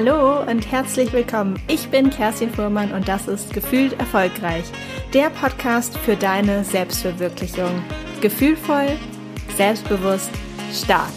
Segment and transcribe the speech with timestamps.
[0.00, 1.60] Hallo und herzlich willkommen.
[1.66, 4.62] Ich bin Kerstin Fuhrmann und das ist Gefühlt Erfolgreich,
[5.12, 7.82] der Podcast für deine Selbstverwirklichung.
[8.20, 8.96] Gefühlvoll,
[9.56, 10.30] selbstbewusst,
[10.72, 11.10] stark.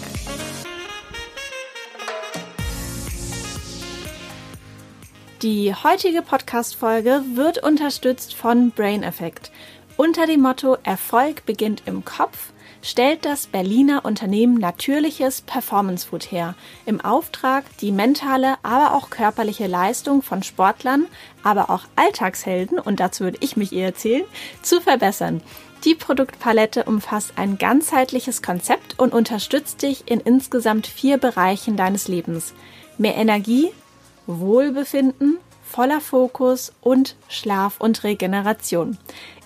[5.43, 9.51] Die heutige Podcast-Folge wird unterstützt von Brain Effect.
[9.95, 16.55] Unter dem Motto Erfolg beginnt im Kopf stellt das Berliner Unternehmen natürliches Performance Food her,
[16.85, 21.05] im Auftrag, die mentale, aber auch körperliche Leistung von Sportlern,
[21.43, 24.25] aber auch Alltagshelden, und dazu würde ich mich eher erzählen,
[24.61, 25.41] zu verbessern.
[25.83, 32.53] Die Produktpalette umfasst ein ganzheitliches Konzept und unterstützt dich in insgesamt vier Bereichen deines Lebens.
[32.99, 33.71] Mehr Energie,
[34.27, 38.97] Wohlbefinden, voller Fokus und Schlaf und Regeneration.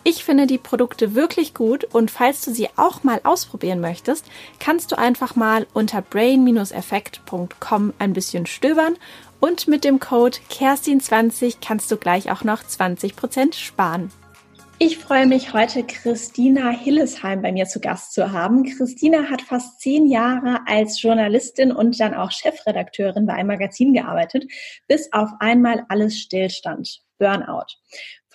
[0.07, 4.23] Ich finde die Produkte wirklich gut und falls du sie auch mal ausprobieren möchtest,
[4.59, 8.97] kannst du einfach mal unter brain-effekt.com ein bisschen stöbern
[9.39, 14.11] und mit dem Code Kerstin20 kannst du gleich auch noch 20% sparen.
[14.77, 18.63] Ich freue mich heute, Christina Hillesheim bei mir zu Gast zu haben.
[18.63, 24.45] Christina hat fast zehn Jahre als Journalistin und dann auch Chefredakteurin bei einem Magazin gearbeitet,
[24.87, 26.99] bis auf einmal alles stillstand.
[27.17, 27.67] Burnout.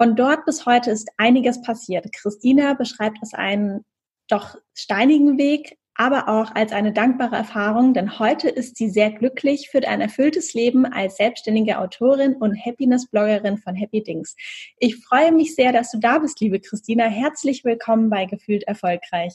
[0.01, 2.11] Von dort bis heute ist einiges passiert.
[2.15, 3.85] Christina beschreibt es einen
[4.29, 9.69] doch steinigen Weg, aber auch als eine dankbare Erfahrung, denn heute ist sie sehr glücklich,
[9.71, 14.37] führt ein erfülltes Leben als selbstständige Autorin und Happiness-Bloggerin von Happy Dings.
[14.79, 17.05] Ich freue mich sehr, dass du da bist, liebe Christina.
[17.05, 19.35] Herzlich willkommen bei Gefühlt Erfolgreich.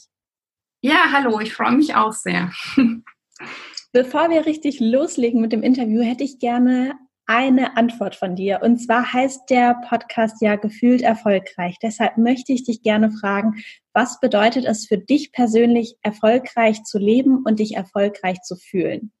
[0.80, 2.50] Ja, hallo, ich freue mich auch sehr.
[3.92, 8.60] Bevor wir richtig loslegen mit dem Interview, hätte ich gerne eine Antwort von dir.
[8.62, 11.76] Und zwar heißt der Podcast ja gefühlt erfolgreich.
[11.82, 17.42] Deshalb möchte ich dich gerne fragen, was bedeutet es für dich persönlich, erfolgreich zu leben
[17.44, 19.12] und dich erfolgreich zu fühlen?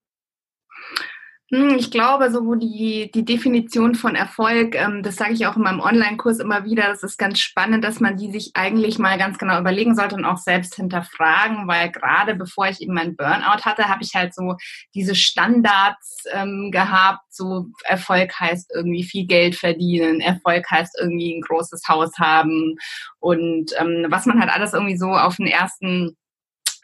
[1.52, 5.62] Hm, ich glaube, so die, die Definition von Erfolg, ähm, das sage ich auch in
[5.62, 9.38] meinem Online-Kurs immer wieder, das ist ganz spannend, dass man die sich eigentlich mal ganz
[9.38, 13.88] genau überlegen sollte und auch selbst hinterfragen, weil gerade bevor ich eben meinen Burnout hatte,
[13.88, 14.56] habe ich halt so
[14.92, 21.42] diese Standards ähm, gehabt, so Erfolg heißt irgendwie viel Geld verdienen, Erfolg heißt irgendwie ein
[21.42, 22.74] großes Haus haben
[23.20, 26.16] und ähm, was man halt alles irgendwie so auf den ersten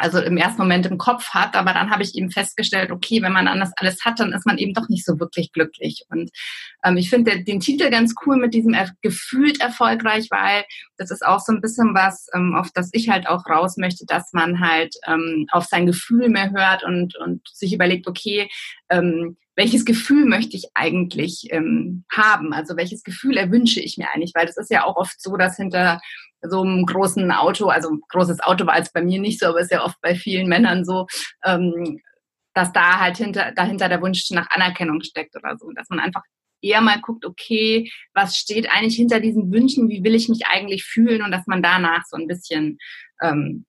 [0.02, 3.32] also im ersten Moment im Kopf hat, aber dann habe ich eben festgestellt, okay, wenn
[3.32, 6.04] man das alles hat, dann ist man eben doch nicht so wirklich glücklich.
[6.10, 6.30] Und
[6.84, 10.64] ähm, ich finde den Titel ganz cool mit diesem er gefühlt erfolgreich, weil
[10.96, 14.04] das ist auch so ein bisschen was, ähm, auf das ich halt auch raus möchte,
[14.04, 18.48] dass man halt ähm, auf sein Gefühl mehr hört und, und sich überlegt, okay,
[18.88, 22.52] ähm, welches Gefühl möchte ich eigentlich ähm, haben?
[22.52, 24.32] Also welches Gefühl erwünsche ich mir eigentlich?
[24.34, 26.00] Weil das ist ja auch oft so, dass hinter
[26.42, 29.70] so einem großen Auto, also großes Auto war jetzt bei mir nicht so, aber ist
[29.70, 31.06] ja oft bei vielen Männern so,
[31.44, 32.00] ähm,
[32.54, 35.70] dass da halt hinter, dahinter der Wunsch nach Anerkennung steckt oder so.
[35.72, 36.22] Dass man einfach
[36.60, 40.84] eher mal guckt, okay, was steht eigentlich hinter diesen Wünschen, wie will ich mich eigentlich
[40.84, 42.78] fühlen und dass man danach so ein bisschen
[43.20, 43.66] ähm,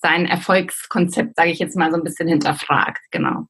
[0.00, 3.46] sein Erfolgskonzept, sage ich jetzt mal, so ein bisschen hinterfragt, genau.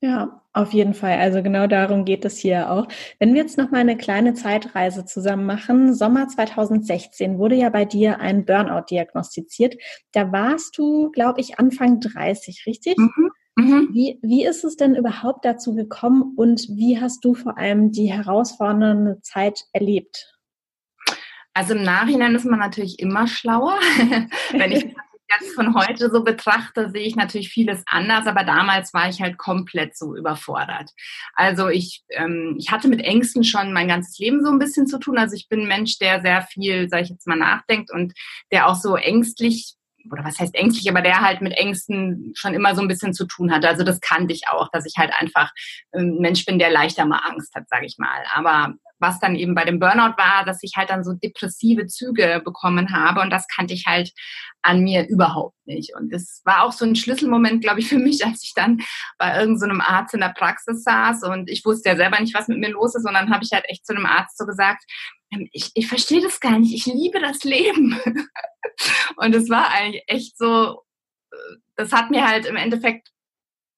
[0.00, 1.18] Ja, auf jeden Fall.
[1.18, 2.86] Also genau darum geht es hier auch.
[3.18, 5.92] Wenn wir jetzt noch mal eine kleine Zeitreise zusammen machen.
[5.92, 9.76] Sommer 2016 wurde ja bei dir ein Burnout diagnostiziert.
[10.12, 12.96] Da warst du, glaube ich, Anfang 30, richtig?
[12.96, 13.30] Mhm.
[13.56, 13.88] Mhm.
[13.92, 18.06] Wie, wie ist es denn überhaupt dazu gekommen und wie hast du vor allem die
[18.06, 20.38] herausfordernde Zeit erlebt?
[21.54, 23.76] Also im Nachhinein ist man natürlich immer schlauer.
[24.52, 24.94] Wenn ich
[25.28, 29.38] jetzt von heute so betrachte, sehe ich natürlich vieles anders, aber damals war ich halt
[29.38, 30.90] komplett so überfordert.
[31.34, 34.98] Also ich, ähm, ich hatte mit Ängsten schon mein ganzes Leben so ein bisschen zu
[34.98, 35.18] tun.
[35.18, 38.14] Also ich bin ein Mensch, der sehr viel, sage ich jetzt mal, nachdenkt und
[38.52, 39.74] der auch so ängstlich
[40.10, 43.26] oder was heißt ängstlich, aber der halt mit Ängsten schon immer so ein bisschen zu
[43.26, 43.68] tun hatte.
[43.68, 45.52] Also das kannte ich auch, dass ich halt einfach
[45.92, 48.24] ein Mensch bin, der leichter mal Angst hat, sage ich mal.
[48.32, 52.42] Aber was dann eben bei dem Burnout war, dass ich halt dann so depressive Züge
[52.44, 54.12] bekommen habe und das kannte ich halt
[54.62, 55.94] an mir überhaupt nicht.
[55.94, 58.80] Und das war auch so ein Schlüsselmoment, glaube ich, für mich, als ich dann
[59.18, 62.48] bei irgendeinem so Arzt in der Praxis saß und ich wusste ja selber nicht, was
[62.48, 64.84] mit mir los ist und dann habe ich halt echt zu einem Arzt so gesagt,
[65.32, 67.98] ähm, ich, ich verstehe das gar nicht, ich liebe das Leben.
[69.16, 70.82] und es war eigentlich echt so,
[71.30, 71.36] äh,
[71.76, 73.10] das hat mir halt im Endeffekt,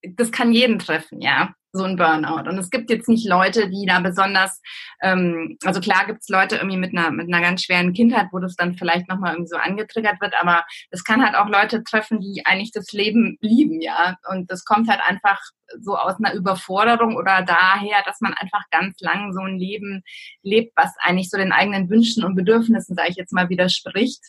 [0.03, 2.49] das kann jeden treffen, ja so ein Burnout.
[2.49, 4.61] Und es gibt jetzt nicht Leute, die da besonders,
[5.03, 8.39] ähm, also klar gibt es Leute irgendwie mit einer, mit einer ganz schweren Kindheit, wo
[8.39, 12.21] das dann vielleicht nochmal irgendwie so angetriggert wird, aber es kann halt auch Leute treffen,
[12.21, 14.17] die eigentlich das Leben lieben, ja.
[14.31, 15.41] Und das kommt halt einfach
[15.81, 20.03] so aus einer Überforderung oder daher, dass man einfach ganz lang so ein Leben
[20.43, 24.21] lebt, was eigentlich so den eigenen Wünschen und Bedürfnissen, sage ich jetzt mal, widerspricht.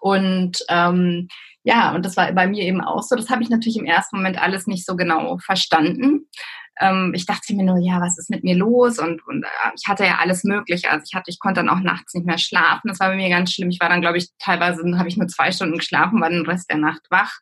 [0.00, 1.28] Und ähm,
[1.68, 3.14] ja, und das war bei mir eben auch so.
[3.14, 6.26] Das habe ich natürlich im ersten Moment alles nicht so genau verstanden.
[6.80, 8.98] ähm, ich dachte mir nur, ja, was ist mit mir los?
[8.98, 10.90] Und, und äh, ich hatte ja alles Mögliche.
[10.90, 12.88] Also ich hatte, ich konnte dann auch nachts nicht mehr schlafen.
[12.88, 13.68] Das war bei mir ganz schlimm.
[13.68, 16.70] Ich war dann, glaube ich, teilweise habe ich nur zwei Stunden geschlafen, war den Rest
[16.70, 17.36] der Nacht wach.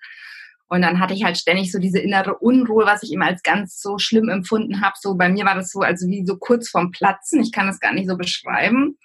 [0.67, 3.81] Und dann hatte ich halt ständig so diese innere Unruhe, was ich immer als ganz
[3.81, 4.97] so schlimm empfunden habe.
[4.99, 7.41] So bei mir war das so, also wie so kurz vorm Platzen.
[7.41, 8.99] Ich kann das gar nicht so beschreiben.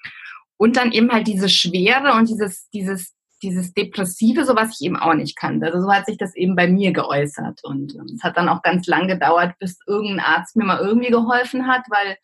[0.58, 4.98] Und dann eben halt diese Schwere und dieses, dieses, dieses Depressive, so was ich eben
[4.98, 5.68] auch nicht kannte.
[5.68, 7.62] Also so hat sich das eben bei mir geäußert.
[7.64, 11.10] Und ähm, es hat dann auch ganz lang gedauert, bis irgendein Arzt mir mal irgendwie
[11.10, 12.18] geholfen hat, weil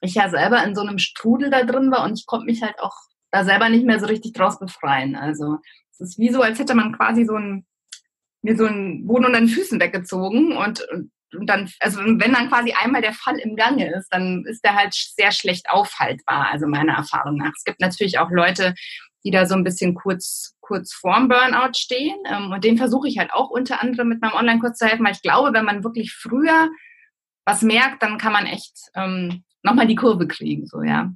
[0.00, 2.80] ich ja selber in so einem Strudel da drin war und ich konnte mich halt
[2.80, 2.94] auch
[3.30, 5.14] da selber nicht mehr so richtig draus befreien.
[5.14, 5.58] Also
[5.92, 7.66] es ist wie so, als hätte man quasi so ein
[8.42, 11.10] mir so einen Boden unter den Füßen weggezogen und, und,
[11.46, 14.94] dann, also wenn dann quasi einmal der Fall im Gange ist, dann ist der halt
[14.94, 17.52] sehr schlecht aufhaltbar, also meiner Erfahrung nach.
[17.56, 18.74] Es gibt natürlich auch Leute,
[19.24, 22.16] die da so ein bisschen kurz, kurz vorm Burnout stehen.
[22.26, 25.14] Ähm, und den versuche ich halt auch unter anderem mit meinem Online-Kurs zu helfen, weil
[25.14, 26.68] ich glaube, wenn man wirklich früher
[27.44, 31.10] was merkt, dann kann man echt ähm, nochmal die Kurve kriegen, so, ja.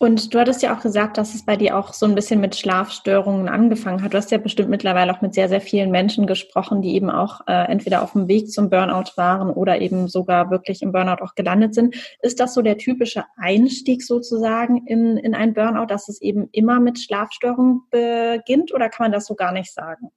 [0.00, 2.54] Und du hattest ja auch gesagt, dass es bei dir auch so ein bisschen mit
[2.54, 4.14] Schlafstörungen angefangen hat.
[4.14, 7.40] Du hast ja bestimmt mittlerweile auch mit sehr, sehr vielen Menschen gesprochen, die eben auch
[7.48, 11.34] äh, entweder auf dem Weg zum Burnout waren oder eben sogar wirklich im Burnout auch
[11.34, 11.96] gelandet sind.
[12.22, 16.78] Ist das so der typische Einstieg sozusagen in, in ein Burnout, dass es eben immer
[16.78, 20.10] mit Schlafstörungen beginnt oder kann man das so gar nicht sagen?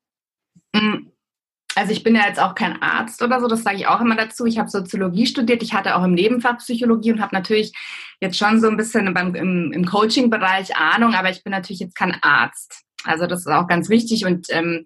[0.76, 1.08] Mm,
[1.76, 4.16] also ich bin ja jetzt auch kein Arzt oder so, das sage ich auch immer
[4.16, 4.46] dazu.
[4.46, 7.72] Ich habe Soziologie studiert, ich hatte auch im Nebenfach Psychologie und habe natürlich
[8.20, 11.96] jetzt schon so ein bisschen beim, im, im Coaching-Bereich Ahnung, aber ich bin natürlich jetzt
[11.96, 12.84] kein Arzt.
[13.04, 14.86] Also das ist auch ganz wichtig und ähm,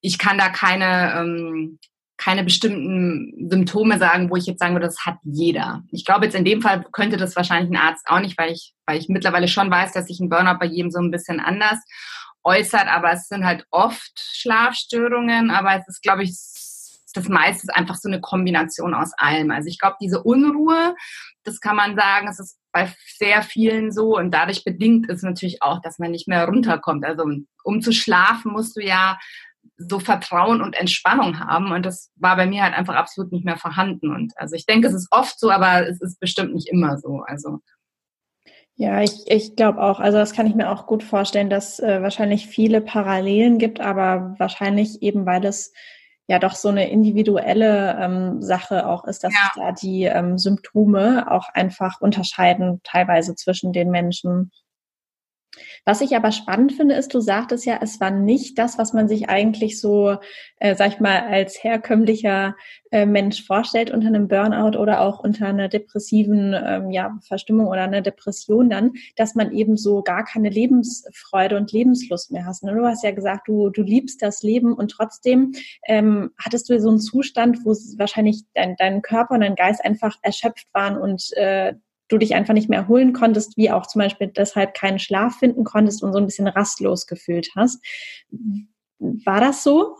[0.00, 1.78] ich kann da keine, ähm,
[2.16, 5.84] keine bestimmten Symptome sagen, wo ich jetzt sagen würde, das hat jeder.
[5.92, 8.74] Ich glaube jetzt in dem Fall könnte das wahrscheinlich ein Arzt auch nicht, weil ich,
[8.86, 11.78] weil ich mittlerweile schon weiß, dass sich ein Burnout bei jedem so ein bisschen anders
[12.44, 16.36] äußert, aber es sind halt oft Schlafstörungen, aber es ist, glaube ich,
[17.14, 19.50] das meiste ist einfach so eine Kombination aus allem.
[19.50, 20.94] Also ich glaube, diese Unruhe,
[21.44, 25.62] das kann man sagen, es ist bei sehr vielen so und dadurch bedingt ist natürlich
[25.62, 27.04] auch, dass man nicht mehr runterkommt.
[27.04, 27.24] Also
[27.64, 29.18] um zu schlafen musst du ja
[29.76, 33.56] so Vertrauen und Entspannung haben und das war bei mir halt einfach absolut nicht mehr
[33.56, 36.98] vorhanden und also ich denke, es ist oft so, aber es ist bestimmt nicht immer
[36.98, 37.22] so.
[37.26, 37.60] Also
[38.76, 40.00] ja, ich, ich glaube auch.
[40.00, 44.34] Also das kann ich mir auch gut vorstellen, dass äh, wahrscheinlich viele Parallelen gibt, aber
[44.38, 45.72] wahrscheinlich eben, weil es
[46.26, 49.50] ja doch so eine individuelle ähm, Sache auch ist, dass ja.
[49.54, 54.50] da die ähm, Symptome auch einfach unterscheiden, teilweise zwischen den Menschen.
[55.84, 59.08] Was ich aber spannend finde, ist, du sagtest ja, es war nicht das, was man
[59.08, 60.16] sich eigentlich so,
[60.60, 62.56] äh, sag ich mal, als herkömmlicher
[62.90, 67.82] äh, Mensch vorstellt unter einem Burnout oder auch unter einer depressiven ähm, ja, Verstimmung oder
[67.82, 72.62] einer Depression dann, dass man eben so gar keine Lebensfreude und Lebenslust mehr hast.
[72.62, 75.52] Du hast ja gesagt, du, du liebst das Leben und trotzdem
[75.86, 80.16] ähm, hattest du so einen Zustand, wo wahrscheinlich dein, dein Körper und dein Geist einfach
[80.22, 81.74] erschöpft waren und äh,
[82.12, 85.64] du dich einfach nicht mehr erholen konntest, wie auch zum Beispiel deshalb keinen Schlaf finden
[85.64, 87.84] konntest und so ein bisschen rastlos gefühlt hast.
[88.98, 89.96] War das so?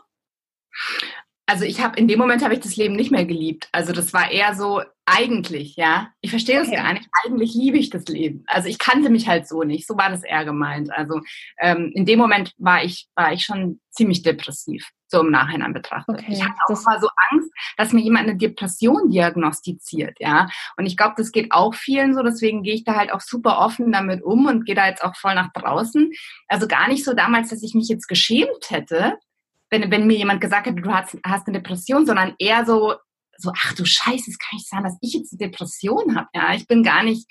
[1.47, 3.69] Also ich habe in dem Moment habe ich das Leben nicht mehr geliebt.
[3.73, 4.83] Also das war eher so
[5.17, 6.09] eigentlich, ja.
[6.21, 6.71] Ich verstehe okay.
[6.71, 7.09] das gar nicht.
[7.25, 8.45] Eigentlich liebe ich das Leben.
[8.47, 9.87] Also ich kannte mich halt so nicht.
[9.87, 10.93] So war das eher gemeint.
[10.93, 11.21] Also
[11.61, 16.19] ähm, in dem Moment war ich war ich schon ziemlich depressiv so im Nachhinein betrachtet.
[16.19, 20.49] Okay, ich hatte auch mal so Angst, dass mir jemand eine Depression diagnostiziert, ja.
[20.77, 23.59] Und ich glaube, das geht auch vielen so, deswegen gehe ich da halt auch super
[23.59, 26.11] offen damit um und gehe da jetzt auch voll nach draußen.
[26.49, 29.19] Also gar nicht so damals, dass ich mich jetzt geschämt hätte,
[29.71, 32.95] wenn, wenn mir jemand gesagt hätte, du hast, hast eine Depression, sondern eher so,
[33.39, 36.55] so, ach du Scheiße, es kann nicht sein, dass ich jetzt eine Depression habe, ja.
[36.55, 37.27] Ich bin gar nicht,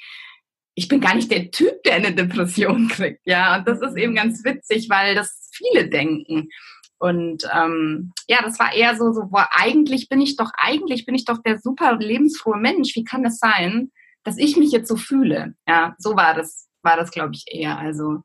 [0.76, 3.58] ich bin gar nicht der Typ, der eine Depression kriegt, ja.
[3.58, 6.50] Und das ist eben ganz witzig, weil das viele denken.
[7.02, 11.16] Und ähm, ja, das war eher so, so, boah, eigentlich bin ich doch, eigentlich bin
[11.16, 12.96] ich doch der super lebensfrohe Mensch.
[12.96, 13.92] Wie kann es das sein,
[14.24, 15.56] dass ich mich jetzt so fühle?
[15.68, 17.80] Ja, so war das, war das, glaube ich, eher.
[17.80, 18.22] Also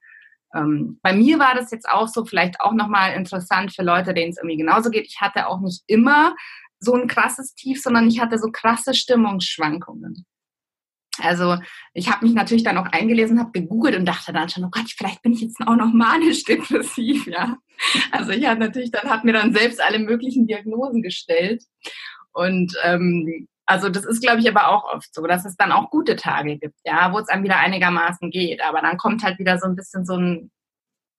[0.55, 4.33] ähm, bei mir war das jetzt auch so, vielleicht auch nochmal interessant für Leute, denen
[4.33, 5.07] es irgendwie genauso geht.
[5.07, 6.37] Ich hatte auch nicht immer
[6.79, 10.27] so ein krasses Tief, sondern ich hatte so krasse Stimmungsschwankungen.
[11.19, 11.57] Also
[11.95, 14.91] ich habe mich natürlich dann auch eingelesen, habe gegoogelt und dachte dann schon, oh Gott,
[14.95, 17.57] vielleicht bin ich jetzt auch noch manisch depressiv, ja.
[18.11, 21.65] Also ich hatte natürlich dann, habe mir dann selbst alle möglichen Diagnosen gestellt.
[22.33, 25.91] Und ähm, also das ist, glaube ich, aber auch oft so, dass es dann auch
[25.91, 28.63] gute Tage gibt, ja, wo es einem wieder einigermaßen geht.
[28.65, 30.51] Aber dann kommt halt wieder so ein bisschen so ein,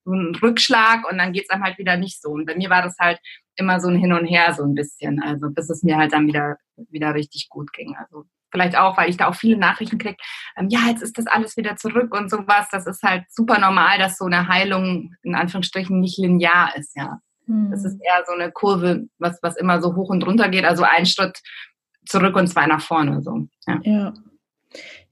[0.08, 2.30] so ein Rückschlag und dann geht es einem halt wieder nicht so.
[2.30, 3.20] Und bei mir war das halt
[3.56, 6.28] immer so ein Hin und Her so ein bisschen, also bis es mir halt dann
[6.28, 6.58] wieder,
[6.90, 7.96] wieder richtig gut ging.
[7.98, 10.16] Also vielleicht auch, weil ich da auch viele Nachrichten kriege,
[10.56, 12.68] ähm, ja, jetzt ist das alles wieder zurück und sowas.
[12.72, 17.20] Das ist halt super normal, dass so eine Heilung in Anführungsstrichen nicht linear ist, ja.
[17.48, 17.72] Hm.
[17.72, 20.84] Das ist eher so eine Kurve, was, was immer so hoch und runter geht, also
[20.84, 21.40] ein Schritt
[22.06, 23.22] zurück und zwei nach vorne.
[23.22, 23.48] So.
[23.68, 23.80] Ja.
[23.84, 24.14] ja.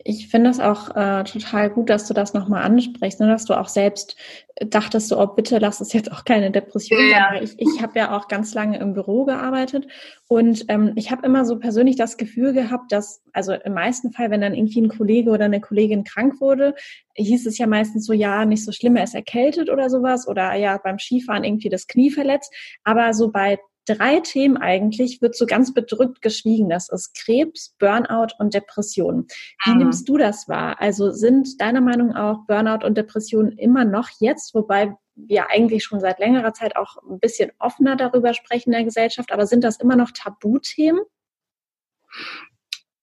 [0.08, 3.28] Ich finde es auch äh, total gut, dass du das nochmal ansprichst, ne?
[3.28, 4.16] dass du auch selbst
[4.62, 7.32] dachtest, so, oh bitte lass es jetzt auch keine Depression ja.
[7.32, 7.44] sein.
[7.44, 9.88] Ich, ich habe ja auch ganz lange im Büro gearbeitet
[10.28, 14.30] und ähm, ich habe immer so persönlich das Gefühl gehabt, dass, also im meisten Fall,
[14.30, 16.76] wenn dann irgendwie ein Kollege oder eine Kollegin krank wurde,
[17.16, 20.54] hieß es ja meistens so, ja, nicht so schlimm, er ist erkältet oder sowas oder
[20.54, 22.54] ja, beim Skifahren irgendwie das Knie verletzt.
[22.84, 26.70] Aber so bei drei Themen eigentlich wird so ganz bedrückt geschwiegen.
[26.70, 29.28] Das ist Krebs, Burnout und Depression.
[29.64, 29.78] Wie mhm.
[29.78, 30.82] nimmst du das wahr?
[30.82, 36.00] Also sind deiner Meinung auch Burnout und Depression immer noch jetzt, wobei wir eigentlich schon
[36.00, 39.78] seit längerer Zeit auch ein bisschen offener darüber sprechen in der Gesellschaft, aber sind das
[39.78, 41.02] immer noch Tabuthemen?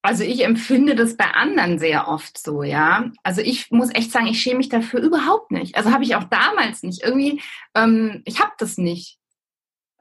[0.02, 3.12] Also ich empfinde das bei anderen sehr oft so, ja.
[3.22, 5.76] Also ich muss echt sagen, ich schäme mich dafür überhaupt nicht.
[5.76, 7.04] Also habe ich auch damals nicht.
[7.04, 7.40] Irgendwie,
[7.74, 9.18] ähm, ich habe das nicht.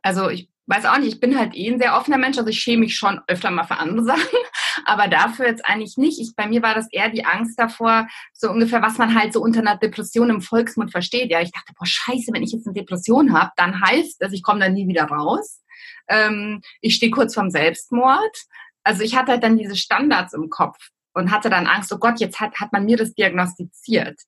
[0.01, 2.59] Also ich weiß auch nicht, ich bin halt eh ein sehr offener Mensch, also ich
[2.59, 4.39] schäme mich schon öfter mal für andere Sachen,
[4.85, 6.19] aber dafür jetzt eigentlich nicht.
[6.19, 9.41] Ich, bei mir war das eher die Angst davor, so ungefähr, was man halt so
[9.41, 11.29] unter einer Depression im Volksmund versteht.
[11.29, 14.43] Ja, ich dachte, boah, scheiße, wenn ich jetzt eine Depression habe, dann heißt das, ich
[14.43, 15.61] komme da nie wieder raus.
[16.07, 18.45] Ähm, ich stehe kurz vorm Selbstmord.
[18.83, 20.77] Also ich hatte halt dann diese Standards im Kopf
[21.13, 24.19] und hatte dann Angst, oh Gott, jetzt hat, hat man mir das diagnostiziert.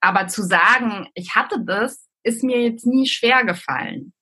[0.00, 4.12] Aber zu sagen, ich hatte das, ist mir jetzt nie schwer gefallen.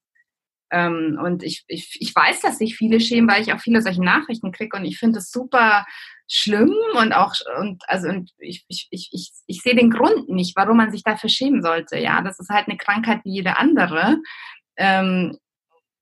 [0.70, 4.02] Ähm, und ich, ich, ich weiß, dass sich viele schämen, weil ich auch viele solche
[4.02, 5.86] Nachrichten kriege und ich finde es super
[6.28, 10.56] schlimm und auch und also und ich, ich, ich, ich, ich sehe den Grund nicht,
[10.56, 11.98] warum man sich dafür schämen sollte.
[11.98, 14.18] Ja, das ist halt eine Krankheit wie jede andere.
[14.76, 15.38] Ähm,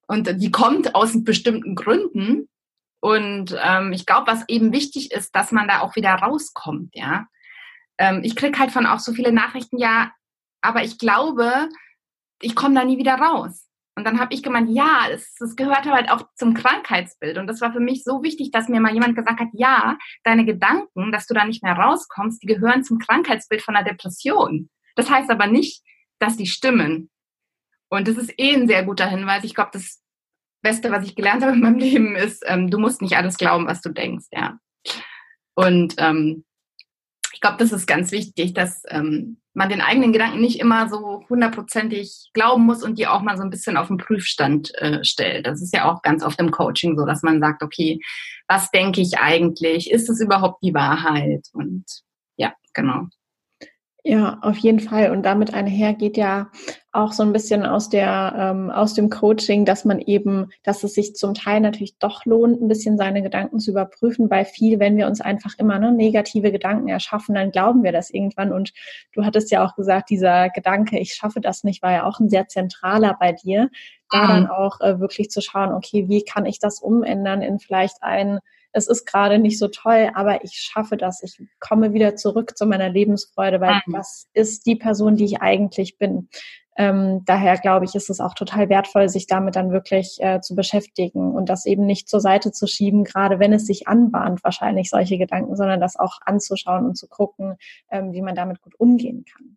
[0.06, 2.48] und die kommt aus bestimmten Gründen.
[3.00, 7.26] Und ähm, ich glaube, was eben wichtig ist, dass man da auch wieder rauskommt, ja.
[7.98, 10.10] Ähm, ich kriege halt von auch so viele Nachrichten, ja,
[10.62, 11.68] aber ich glaube,
[12.40, 13.63] ich komme da nie wieder raus.
[13.96, 17.38] Und dann habe ich gemeint, ja, es, es gehört halt auch zum Krankheitsbild.
[17.38, 20.44] Und das war für mich so wichtig, dass mir mal jemand gesagt hat, ja, deine
[20.44, 24.68] Gedanken, dass du da nicht mehr rauskommst, die gehören zum Krankheitsbild von einer Depression.
[24.96, 25.82] Das heißt aber nicht,
[26.18, 27.10] dass die stimmen.
[27.88, 29.44] Und das ist eh ein sehr guter Hinweis.
[29.44, 30.02] Ich glaube, das
[30.62, 33.66] Beste, was ich gelernt habe in meinem Leben, ist, ähm, du musst nicht alles glauben,
[33.66, 34.58] was du denkst, ja.
[35.54, 36.44] Und ähm,
[37.32, 41.24] ich glaube, das ist ganz wichtig, dass ähm, man den eigenen Gedanken nicht immer so
[41.28, 45.46] hundertprozentig glauben muss und die auch mal so ein bisschen auf den Prüfstand äh, stellt.
[45.46, 48.00] Das ist ja auch ganz oft im Coaching so, dass man sagt, okay,
[48.48, 49.90] was denke ich eigentlich?
[49.90, 51.46] Ist es überhaupt die Wahrheit?
[51.52, 51.84] Und
[52.36, 53.06] ja, genau.
[54.06, 55.12] Ja, auf jeden Fall.
[55.12, 56.50] Und damit einher geht ja
[56.92, 60.92] auch so ein bisschen aus der ähm, aus dem Coaching, dass man eben, dass es
[60.92, 64.98] sich zum Teil natürlich doch lohnt, ein bisschen seine Gedanken zu überprüfen, weil viel, wenn
[64.98, 68.52] wir uns einfach immer ne, negative Gedanken erschaffen, dann glauben wir das irgendwann.
[68.52, 68.74] Und
[69.14, 72.28] du hattest ja auch gesagt, dieser Gedanke, ich schaffe das nicht, war ja auch ein
[72.28, 73.70] sehr zentraler bei dir,
[74.10, 74.28] da mhm.
[74.28, 78.40] dann auch äh, wirklich zu schauen, okay, wie kann ich das umändern in vielleicht ein
[78.74, 81.22] es ist gerade nicht so toll, aber ich schaffe das.
[81.22, 83.92] Ich komme wieder zurück zu meiner Lebensfreude, weil mhm.
[83.92, 86.28] das ist die Person, die ich eigentlich bin.
[86.76, 90.56] Ähm, daher glaube ich, ist es auch total wertvoll, sich damit dann wirklich äh, zu
[90.56, 94.90] beschäftigen und das eben nicht zur Seite zu schieben, gerade wenn es sich anbahnt, wahrscheinlich
[94.90, 97.56] solche Gedanken, sondern das auch anzuschauen und zu gucken,
[97.90, 99.56] ähm, wie man damit gut umgehen kann.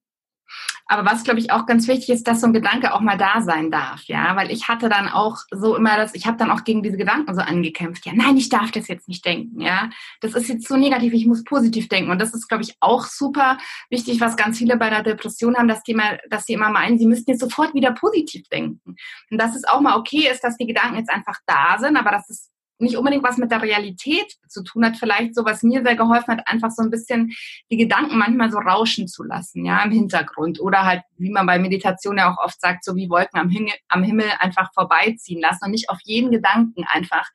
[0.88, 3.42] Aber was, glaube ich, auch ganz wichtig ist, dass so ein Gedanke auch mal da
[3.42, 6.64] sein darf, ja, weil ich hatte dann auch so immer das, ich habe dann auch
[6.64, 9.90] gegen diese Gedanken so angekämpft, ja, nein, ich darf das jetzt nicht denken, ja,
[10.22, 12.12] das ist jetzt so negativ, ich muss positiv denken.
[12.12, 13.58] Und das ist, glaube ich, auch super
[13.90, 16.98] wichtig, was ganz viele bei der Depression haben, dass die mal, dass sie immer meinen,
[16.98, 18.96] sie müssten jetzt sofort wieder positiv denken.
[19.30, 22.12] Und dass es auch mal okay ist, dass die Gedanken jetzt einfach da sind, aber
[22.12, 25.84] dass es nicht unbedingt was mit der Realität zu tun hat, vielleicht so, was mir
[25.84, 27.34] sehr geholfen hat, einfach so ein bisschen
[27.72, 30.60] die Gedanken manchmal so rauschen zu lassen, ja, im Hintergrund.
[30.60, 33.74] Oder halt, wie man bei Meditation ja auch oft sagt, so wie Wolken am Himmel,
[33.88, 37.28] am Himmel einfach vorbeiziehen lassen und nicht auf jeden Gedanken einfach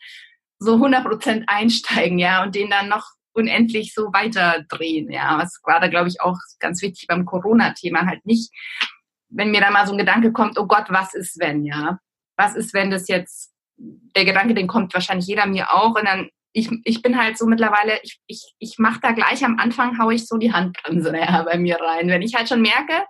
[0.58, 5.90] so 100 Prozent einsteigen, ja, und den dann noch unendlich so weiterdrehen, ja, was gerade,
[5.90, 8.52] glaube ich, auch ganz wichtig beim Corona-Thema halt nicht,
[9.28, 11.99] wenn mir da mal so ein Gedanke kommt, oh Gott, was ist wenn, ja?
[12.37, 13.51] Was ist, wenn das jetzt
[14.17, 15.95] der Gedanke, den kommt wahrscheinlich jeder mir auch.
[15.95, 19.59] Und dann, ich, ich bin halt so mittlerweile, ich, ich, ich mache da gleich am
[19.59, 22.09] Anfang, haue ich so die Handbremse ja, bei mir rein.
[22.09, 23.05] Wenn ich halt schon merke,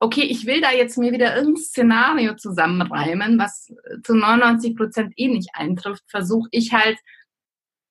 [0.00, 3.72] okay, ich will da jetzt mir wieder irgendein Szenario zusammenreimen, was
[4.02, 6.98] zu 99 Prozent eh nicht eintrifft, versuche ich halt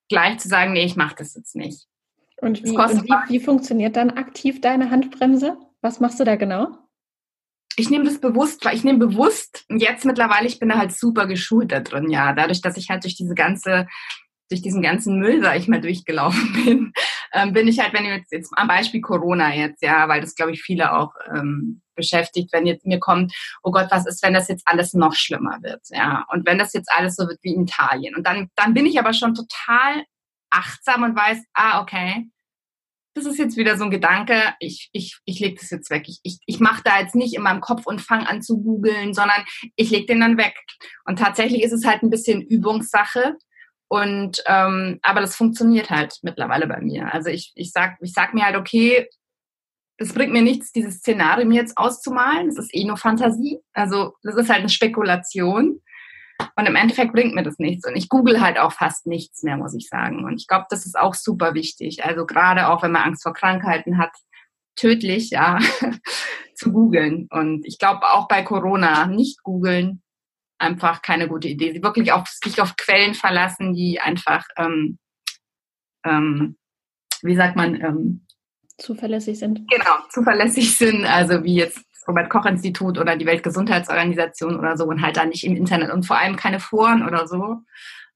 [0.10, 1.88] gleich zu sagen, nee, ich mache das jetzt nicht.
[2.42, 5.58] Und, wie, und wie, wie funktioniert dann aktiv deine Handbremse?
[5.82, 6.78] Was machst du da genau?
[7.76, 11.28] Ich nehme das bewusst, weil ich nehme bewusst, jetzt mittlerweile, ich bin da halt super
[11.28, 13.88] geschult da drin, ja, dadurch, dass ich halt durch diese ganze,
[14.50, 16.94] durch diesen ganzen Müll, sag ich mal, durchgelaufen bin,
[17.34, 20.52] ähm, bin ich halt, wenn jetzt, jetzt am Beispiel Corona jetzt, ja, weil das glaube
[20.52, 23.34] ich viele auch ähm, beschäftigt, wenn jetzt mir kommt,
[23.64, 26.74] oh Gott, was ist, wenn das jetzt alles noch schlimmer wird, ja, und wenn das
[26.74, 28.16] jetzt alles so wird wie in Italien.
[28.16, 30.04] Und dann, dann bin ich aber schon total
[30.50, 32.30] achtsam und weiß, ah, okay,
[33.20, 36.06] das ist jetzt wieder so ein Gedanke, ich, ich, ich lege das jetzt weg.
[36.08, 39.14] Ich, ich, ich mache da jetzt nicht in meinem Kopf und fange an zu googeln,
[39.14, 39.44] sondern
[39.76, 40.56] ich lege den dann weg.
[41.06, 43.36] Und tatsächlich ist es halt ein bisschen Übungssache.
[43.88, 47.14] Und ähm, aber das funktioniert halt mittlerweile bei mir.
[47.14, 49.08] Also ich, ich sag, ich sag mir halt, okay,
[49.98, 52.48] es bringt mir nichts, dieses Szenario mir jetzt auszumalen.
[52.48, 53.60] Das ist eh nur Fantasie.
[53.74, 55.82] Also das ist halt eine Spekulation.
[56.56, 57.88] Und im Endeffekt bringt mir das nichts.
[57.88, 60.26] Und ich google halt auch fast nichts mehr, muss ich sagen.
[60.26, 62.04] Und ich glaube, das ist auch super wichtig.
[62.04, 64.12] Also gerade auch, wenn man Angst vor Krankheiten hat,
[64.76, 65.60] tödlich, ja,
[66.56, 67.28] zu googeln.
[67.32, 70.02] Und ich glaube auch bei Corona nicht googeln,
[70.58, 71.72] einfach keine gute Idee.
[71.72, 75.00] Sie wirklich auf, sich auf Quellen verlassen, die einfach, ähm,
[76.06, 76.58] ähm,
[77.22, 78.26] wie sagt man, ähm,
[78.80, 79.70] zuverlässig sind.
[79.70, 81.06] Genau, zuverlässig sind.
[81.06, 85.92] Also wie jetzt Robert-Koch-Institut oder die Weltgesundheitsorganisation oder so und halt da nicht im Internet
[85.92, 87.60] und vor allem keine Foren oder so.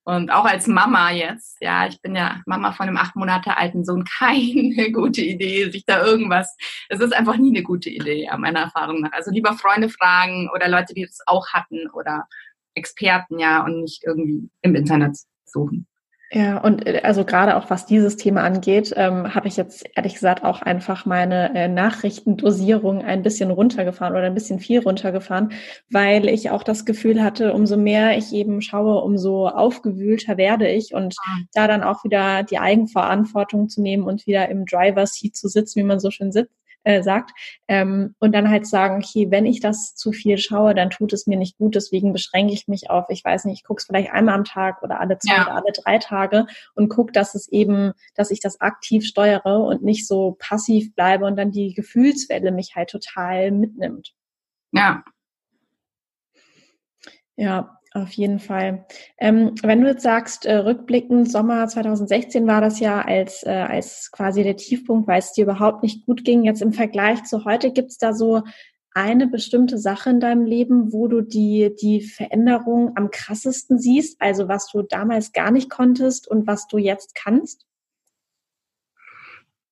[0.05, 3.85] Und auch als Mama jetzt, ja, ich bin ja Mama von einem acht Monate alten
[3.85, 6.57] Sohn, keine gute Idee, sich da irgendwas,
[6.89, 9.13] es ist einfach nie eine gute Idee, ja, meiner Erfahrung nach.
[9.13, 12.27] Also lieber Freunde fragen oder Leute, die das auch hatten oder
[12.73, 15.15] Experten, ja, und nicht irgendwie im Internet
[15.45, 15.87] suchen.
[16.35, 20.15] Ja, und äh, also gerade auch was dieses Thema angeht, ähm, habe ich jetzt ehrlich
[20.15, 25.51] gesagt auch einfach meine äh, Nachrichtendosierung ein bisschen runtergefahren oder ein bisschen viel runtergefahren,
[25.91, 30.95] weil ich auch das Gefühl hatte, umso mehr ich eben schaue, umso aufgewühlter werde ich
[30.95, 31.37] und ah.
[31.53, 35.81] da dann auch wieder die Eigenverantwortung zu nehmen und wieder im Driver Seat zu sitzen,
[35.81, 37.31] wie man so schön sitzt, äh, sagt.
[37.67, 41.27] Ähm, und dann halt sagen, okay, wenn ich das zu viel schaue, dann tut es
[41.27, 41.75] mir nicht gut.
[41.75, 44.83] Deswegen beschränke ich mich auf, ich weiß nicht, ich gucke es vielleicht einmal am Tag
[44.83, 45.43] oder alle zwei ja.
[45.43, 49.83] oder alle drei Tage und gucke, dass es eben, dass ich das aktiv steuere und
[49.83, 54.13] nicht so passiv bleibe und dann die Gefühlswelle mich halt total mitnimmt.
[54.71, 55.03] Ja.
[57.35, 58.85] Ja, auf jeden Fall.
[59.19, 64.11] Ähm, wenn du jetzt sagst, äh, rückblickend, Sommer 2016 war das ja als, äh, als
[64.11, 66.43] quasi der Tiefpunkt, weil es dir überhaupt nicht gut ging.
[66.43, 68.41] Jetzt im Vergleich zu heute, gibt es da so
[68.95, 74.19] eine bestimmte Sache in deinem Leben, wo du die, die Veränderung am krassesten siehst?
[74.19, 77.65] Also was du damals gar nicht konntest und was du jetzt kannst?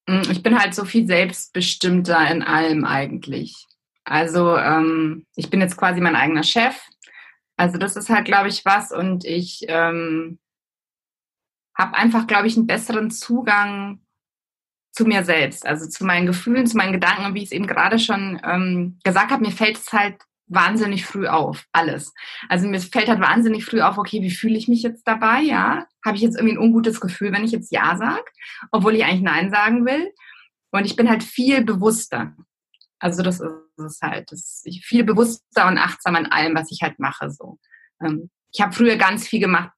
[0.07, 3.67] Hm, ich bin halt so viel selbstbestimmter in allem eigentlich.
[4.03, 6.75] Also ähm, ich bin jetzt quasi mein eigener Chef
[7.62, 10.39] also das ist halt, glaube ich, was und ich ähm,
[11.78, 14.02] habe einfach, glaube ich, einen besseren Zugang
[14.91, 17.67] zu mir selbst, also zu meinen Gefühlen, zu meinen Gedanken und wie ich es eben
[17.67, 20.15] gerade schon ähm, gesagt habe, mir fällt es halt
[20.47, 22.15] wahnsinnig früh auf, alles.
[22.50, 25.86] Also mir fällt halt wahnsinnig früh auf, okay, wie fühle ich mich jetzt dabei, ja?
[26.04, 28.26] Habe ich jetzt irgendwie ein ungutes Gefühl, wenn ich jetzt Ja sage,
[28.71, 30.12] obwohl ich eigentlich Nein sagen will?
[30.71, 32.36] Und ich bin halt viel bewusster.
[33.01, 34.31] Also das ist es halt.
[34.31, 37.31] Das ist viel bewusster und achtsam an allem, was ich halt mache.
[37.31, 37.59] So.
[38.01, 39.71] Ähm, ich habe früher ganz viel gemacht,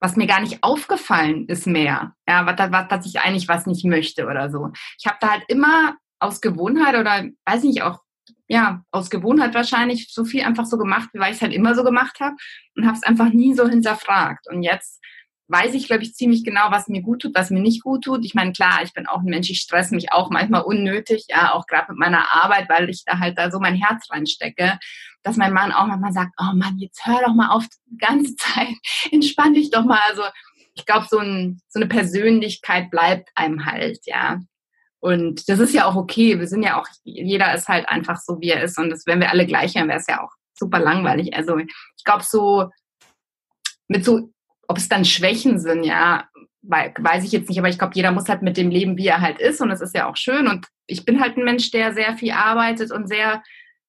[0.00, 2.14] was mir gar nicht aufgefallen ist mehr.
[2.28, 4.70] Ja, was, was, dass ich eigentlich was nicht möchte oder so.
[4.98, 8.00] Ich habe da halt immer aus Gewohnheit oder weiß nicht auch
[8.48, 11.84] ja aus Gewohnheit wahrscheinlich so viel einfach so gemacht, weil ich es halt immer so
[11.84, 12.36] gemacht habe
[12.76, 14.48] und habe es einfach nie so hinterfragt.
[14.48, 15.00] Und jetzt
[15.48, 18.24] weiß ich, glaube ich, ziemlich genau, was mir gut tut, was mir nicht gut tut.
[18.24, 21.52] Ich meine, klar, ich bin auch ein Mensch, ich stresse mich auch manchmal unnötig, ja,
[21.52, 24.78] auch gerade mit meiner Arbeit, weil ich da halt da so mein Herz reinstecke,
[25.22, 28.34] dass mein Mann auch manchmal sagt, oh Mann, jetzt hör doch mal auf die ganze
[28.36, 28.74] Zeit,
[29.12, 30.00] entspann dich doch mal.
[30.08, 30.22] Also
[30.74, 34.40] ich glaube, so, ein, so eine Persönlichkeit bleibt einem halt, ja.
[34.98, 36.38] Und das ist ja auch okay.
[36.40, 38.78] Wir sind ja auch, jeder ist halt einfach so, wie er ist.
[38.78, 41.34] Und das, wenn wir alle gleich wären, wäre es ja auch super langweilig.
[41.34, 42.70] Also ich glaube, so
[43.88, 44.32] mit so
[44.68, 46.28] ob es dann Schwächen sind, ja,
[46.62, 49.20] weiß ich jetzt nicht, aber ich glaube, jeder muss halt mit dem leben, wie er
[49.20, 51.94] halt ist und es ist ja auch schön und ich bin halt ein Mensch, der
[51.94, 53.42] sehr viel arbeitet und sehr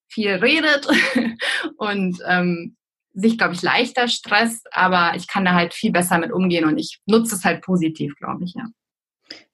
[0.07, 0.87] viel redet
[1.77, 2.75] und ähm,
[3.13, 6.77] sich, glaube ich, leichter stresst, aber ich kann da halt viel besser mit umgehen und
[6.77, 8.67] ich nutze es halt positiv, glaube ich, ja.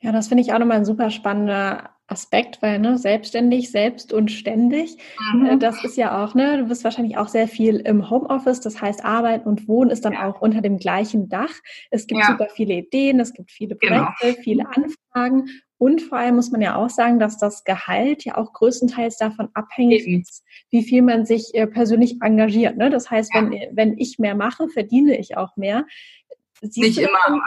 [0.02, 4.30] Ja, das finde ich auch nochmal ein super spannender Aspekt, weil ne, selbstständig, selbst und
[4.30, 4.98] ständig,
[5.34, 5.46] mhm.
[5.46, 8.82] Äh, das ist ja auch, ne, du bist wahrscheinlich auch sehr viel im Homeoffice, das
[8.82, 10.30] heißt Arbeiten und Wohnen ist dann ja.
[10.30, 11.54] auch unter dem gleichen Dach.
[11.92, 12.28] Es gibt ja.
[12.28, 14.08] super viele Ideen, es gibt viele genau.
[14.20, 14.44] Projekte, genau.
[14.44, 15.50] viele Anfragen
[15.84, 19.50] und vor allem muss man ja auch sagen, dass das Gehalt ja auch größtenteils davon
[19.54, 20.22] abhängig Eben.
[20.22, 22.78] ist, wie viel man sich äh, persönlich engagiert.
[22.78, 22.90] Ne?
[22.90, 23.42] Das heißt, ja.
[23.42, 25.86] wenn, wenn ich mehr mache, verdiene ich auch mehr.
[26.62, 27.42] Siehst Nicht immer.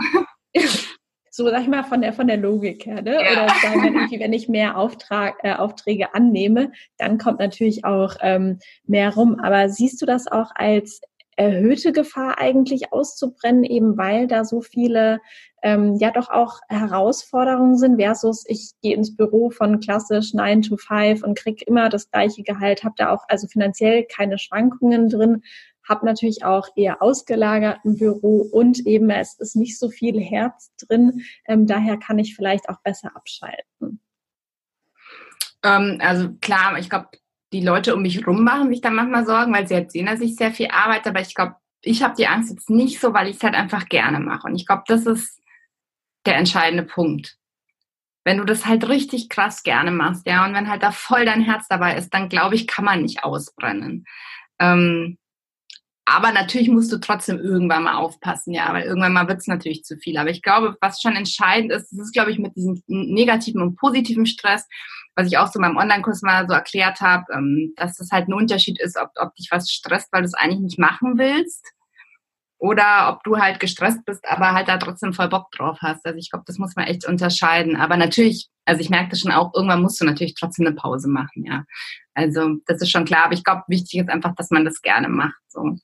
[1.36, 3.12] so sag ich mal von der von der Logik her, ne?
[3.12, 3.32] Ja.
[3.32, 8.16] Oder sagen wir irgendwie, wenn ich mehr Auftrag, äh, Aufträge annehme, dann kommt natürlich auch
[8.22, 9.38] ähm, mehr rum.
[9.38, 11.02] Aber siehst du das auch als
[11.36, 15.20] erhöhte Gefahr eigentlich auszubrennen, eben weil da so viele
[15.62, 20.78] ähm, ja doch auch Herausforderungen sind, versus ich gehe ins Büro von klassisch 9 to
[20.78, 25.42] 5 und kriege immer das gleiche Gehalt, habe da auch also finanziell keine Schwankungen drin,
[25.88, 31.22] habe natürlich auch eher ausgelagerten Büro und eben es ist nicht so viel Herz drin.
[31.46, 34.00] Ähm, daher kann ich vielleicht auch besser abschalten.
[35.62, 37.08] Ähm, also klar, ich glaube,
[37.52, 40.20] die Leute um mich rum machen sich da manchmal Sorgen, weil sie halt sehen, dass
[40.20, 43.28] ich sehr viel arbeite, aber ich glaube, ich habe die Angst jetzt nicht so, weil
[43.28, 44.48] ich es halt einfach gerne mache.
[44.48, 45.40] Und ich glaube, das ist
[46.26, 47.38] der entscheidende Punkt.
[48.24, 51.42] Wenn du das halt richtig krass gerne machst, ja, und wenn halt da voll dein
[51.42, 54.04] Herz dabei ist, dann glaube ich, kann man nicht ausbrennen.
[54.58, 55.18] Ähm,
[56.08, 59.82] aber natürlich musst du trotzdem irgendwann mal aufpassen, ja, weil irgendwann mal wird es natürlich
[59.82, 60.16] zu viel.
[60.18, 63.76] Aber ich glaube, was schon entscheidend ist, das ist, glaube ich, mit diesem negativen und
[63.76, 64.68] positiven Stress,
[65.16, 68.34] was ich auch so beim Online-Kurs mal so erklärt habe, ähm, dass das halt ein
[68.34, 71.66] Unterschied ist, ob, ob dich was stresst, weil du es eigentlich nicht machen willst,
[72.58, 76.06] oder ob du halt gestresst bist, aber halt da trotzdem voll Bock drauf hast.
[76.06, 77.76] Also ich glaube, das muss man echt unterscheiden.
[77.76, 81.08] Aber natürlich, also ich merke das schon auch, irgendwann musst du natürlich trotzdem eine Pause
[81.08, 81.64] machen, ja.
[82.14, 85.08] Also das ist schon klar, aber ich glaube, wichtig ist einfach, dass man das gerne
[85.08, 85.40] macht.
[85.48, 85.76] So.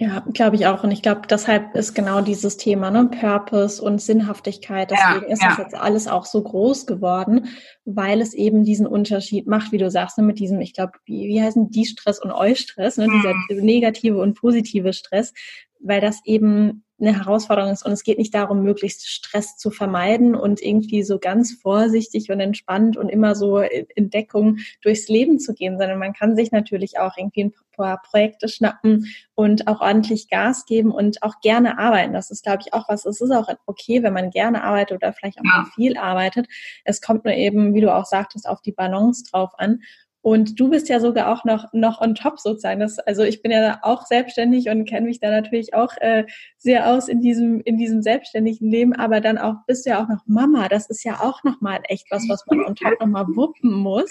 [0.00, 0.82] Ja, glaube ich auch.
[0.82, 4.90] Und ich glaube, deshalb ist genau dieses Thema, ne, Purpose und Sinnhaftigkeit.
[4.90, 5.48] Deswegen ja, ist ja.
[5.50, 7.48] das jetzt alles auch so groß geworden,
[7.84, 11.28] weil es eben diesen Unterschied macht, wie du sagst, ne, mit diesem, ich glaube, wie,
[11.28, 13.12] wie heißen die Stress und Eustress, ne, mhm.
[13.12, 15.34] dieser negative und positive Stress,
[15.80, 20.34] weil das eben eine Herausforderung ist und es geht nicht darum, möglichst Stress zu vermeiden
[20.34, 25.54] und irgendwie so ganz vorsichtig und entspannt und immer so in Deckung durchs Leben zu
[25.54, 30.28] gehen, sondern man kann sich natürlich auch irgendwie ein paar Projekte schnappen und auch ordentlich
[30.28, 32.12] Gas geben und auch gerne arbeiten.
[32.12, 33.06] Das ist, glaube ich, auch was.
[33.06, 36.46] Es ist auch okay, wenn man gerne arbeitet oder vielleicht auch mal viel arbeitet.
[36.84, 39.80] Es kommt nur eben, wie du auch sagtest, auf die Balance drauf an.
[40.22, 42.80] Und du bist ja sogar auch noch, noch on top sozusagen.
[42.80, 46.26] Das, also ich bin ja auch selbstständig und kenne mich da natürlich auch äh,
[46.58, 50.08] sehr aus in diesem, in diesem selbstständigen Leben, aber dann auch bist du ja auch
[50.08, 50.68] noch Mama.
[50.68, 54.10] Das ist ja auch nochmal echt was, was man on top nochmal wuppen muss.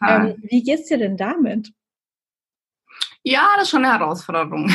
[0.00, 1.72] Ja, ähm, wie geht's dir denn damit?
[3.24, 4.70] Ja, das ist schon eine Herausforderung.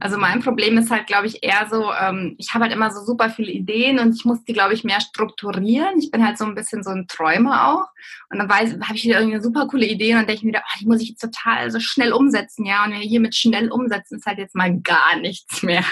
[0.00, 3.04] Also mein Problem ist halt, glaube ich, eher so, ähm, ich habe halt immer so
[3.04, 5.96] super viele Ideen und ich muss die, glaube ich, mehr strukturieren.
[5.98, 7.86] Ich bin halt so ein bisschen so ein Träumer auch.
[8.28, 10.48] Und dann weiß, habe ich wieder irgendeine super coole Idee und dann denke ich mir
[10.48, 12.84] wieder, oh, die muss ich jetzt total so schnell umsetzen, ja.
[12.84, 15.84] Und hier mit schnell umsetzen ist halt jetzt mal gar nichts mehr.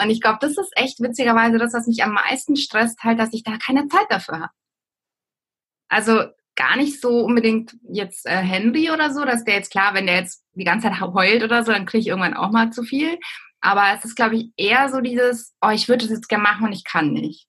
[0.00, 3.34] Und ich glaube, das ist echt witzigerweise das, was mich am meisten stresst, halt, dass
[3.34, 4.52] ich da keine Zeit dafür habe.
[5.88, 6.24] Also
[6.56, 10.16] gar nicht so unbedingt jetzt äh, Henry oder so, dass der jetzt klar, wenn der
[10.16, 13.18] jetzt die ganze Zeit heult oder so, dann kriege ich irgendwann auch mal zu viel.
[13.60, 16.66] Aber es ist, glaube ich, eher so dieses, oh, ich würde das jetzt gerne machen
[16.66, 17.46] und ich kann nicht.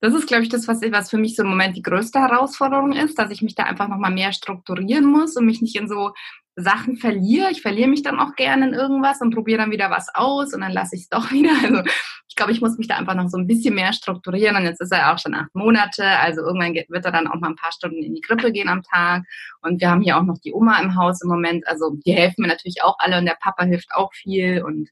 [0.00, 2.92] Das ist, glaube ich, das, was, was für mich so im Moment die größte Herausforderung
[2.92, 6.12] ist, dass ich mich da einfach nochmal mehr strukturieren muss und mich nicht in so
[6.56, 7.50] Sachen verliere.
[7.50, 10.60] Ich verliere mich dann auch gerne in irgendwas und probiere dann wieder was aus und
[10.60, 11.52] dann lasse ich es doch wieder.
[11.62, 11.90] Also
[12.34, 14.56] ich glaube, ich muss mich da einfach noch so ein bisschen mehr strukturieren.
[14.56, 16.04] Und jetzt ist er auch schon acht Monate.
[16.04, 18.82] Also irgendwann wird er dann auch mal ein paar Stunden in die Krippe gehen am
[18.82, 19.22] Tag.
[19.62, 21.64] Und wir haben hier auch noch die Oma im Haus im Moment.
[21.68, 24.64] Also die helfen mir natürlich auch alle und der Papa hilft auch viel.
[24.64, 24.88] Und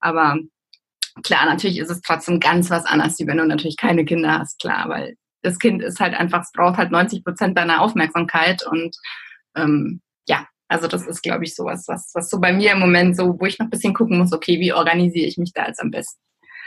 [0.00, 0.36] aber
[1.22, 4.60] klar, natürlich ist es trotzdem ganz was anderes, wie wenn du natürlich keine Kinder hast,
[4.60, 8.94] klar, weil das Kind ist halt einfach, es braucht halt 90 Prozent deiner Aufmerksamkeit und
[9.56, 13.16] ähm, ja, also das ist, glaube ich, sowas, was, was so bei mir im Moment
[13.16, 15.80] so, wo ich noch ein bisschen gucken muss, okay, wie organisiere ich mich da jetzt
[15.80, 16.20] am besten?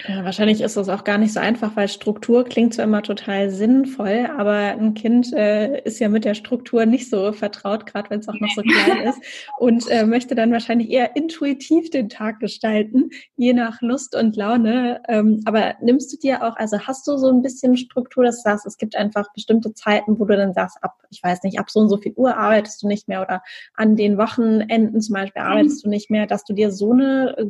[0.03, 3.49] Ja, wahrscheinlich ist das auch gar nicht so einfach, weil Struktur klingt zwar immer total
[3.49, 8.19] sinnvoll, aber ein Kind äh, ist ja mit der Struktur nicht so vertraut, gerade wenn
[8.19, 9.21] es auch noch so klein ist
[9.57, 15.01] und äh, möchte dann wahrscheinlich eher intuitiv den Tag gestalten, je nach Lust und Laune.
[15.07, 18.49] Ähm, aber nimmst du dir auch, also hast du so ein bisschen Struktur, dass du
[18.49, 21.71] sagst, es gibt einfach bestimmte Zeiten, wo du dann sagst, ab, ich weiß nicht, ab
[21.71, 23.41] so und so viel Uhr arbeitest du nicht mehr oder
[23.75, 25.89] an den Wochenenden zum Beispiel arbeitest mhm.
[25.89, 27.45] du nicht mehr, dass du dir so eine äh,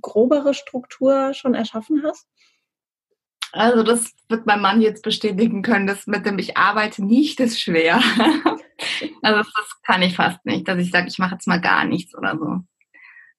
[0.00, 2.26] grobere Struktur schon erschaffen hast?
[3.52, 7.60] Also das wird mein Mann jetzt bestätigen können, dass mit dem ich arbeite nicht ist
[7.60, 7.96] schwer.
[9.22, 12.16] also das kann ich fast nicht, dass ich sage, ich mache jetzt mal gar nichts
[12.16, 12.60] oder so.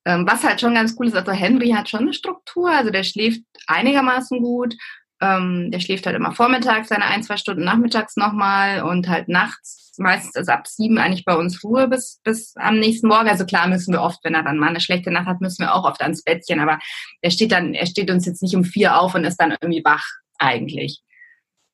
[0.03, 3.03] Ähm, was halt schon ganz cool ist, also Henry hat schon eine Struktur, also der
[3.03, 4.75] schläft einigermaßen gut.
[5.21, 9.81] Ähm, der schläft halt immer vormittags seine ein, zwei Stunden nachmittags nochmal und halt nachts
[9.97, 13.29] meistens ist ab sieben eigentlich bei uns Ruhe bis, bis am nächsten Morgen.
[13.29, 15.73] Also klar müssen wir oft, wenn er dann mal eine schlechte Nacht hat, müssen wir
[15.73, 16.59] auch oft ans Bettchen.
[16.59, 16.79] Aber
[17.21, 19.83] er steht dann, er steht uns jetzt nicht um vier auf und ist dann irgendwie
[19.83, 20.05] wach
[20.37, 21.01] eigentlich.